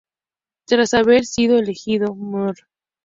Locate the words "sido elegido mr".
1.25-2.55